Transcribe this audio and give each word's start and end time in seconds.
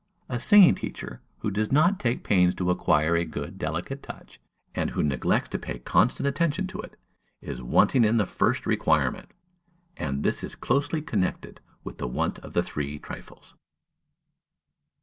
A 0.29 0.39
singing 0.39 0.73
teacher 0.73 1.21
who 1.41 1.51
does 1.51 1.71
not 1.71 1.99
take 1.99 2.23
pains 2.23 2.55
to 2.55 2.71
acquire 2.71 3.15
a 3.15 3.23
good, 3.23 3.59
delicate 3.59 4.01
touch, 4.01 4.39
and 4.73 4.89
who 4.89 5.03
neglects 5.03 5.49
to 5.49 5.59
pay 5.59 5.77
constant 5.77 6.25
attention 6.25 6.65
to 6.69 6.81
it, 6.81 6.97
is 7.39 7.61
wanting 7.61 8.03
in 8.03 8.17
the 8.17 8.25
first 8.25 8.65
requirement; 8.65 9.29
and 9.95 10.23
this 10.23 10.43
is 10.43 10.55
closely 10.55 11.03
connected 11.03 11.61
with 11.83 11.99
the 11.99 12.07
want 12.07 12.39
of 12.39 12.53
"the 12.53 12.63
three 12.63 12.97
trifles." 12.97 13.53